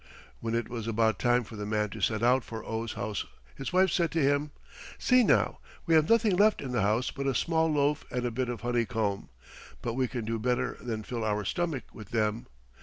[0.39, 3.23] When it was about time for the man to set out for Oh's house
[3.55, 4.49] his wife said to him,
[4.97, 5.59] "See now!
[5.85, 8.61] we have nothing left in the house but a small loaf and a bit of
[8.61, 9.29] honeycomb.
[9.83, 12.47] But we can do better than fill our stomach with them.